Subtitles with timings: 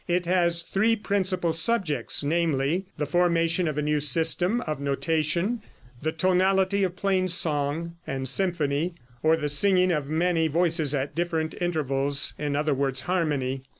[0.07, 5.61] It has three principal subjects, namely: The formation of a new system of notation,
[6.01, 11.53] the tonality of plain song, and symphony, or the singing of many voices at different
[11.61, 13.61] intervals in other words, harmony.